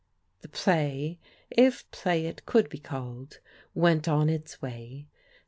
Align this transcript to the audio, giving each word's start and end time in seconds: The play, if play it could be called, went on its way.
The 0.41 0.49
play, 0.49 1.19
if 1.51 1.87
play 1.91 2.25
it 2.25 2.47
could 2.47 2.69
be 2.69 2.79
called, 2.79 3.39
went 3.75 4.07
on 4.07 4.29
its 4.29 4.59
way. 4.59 5.05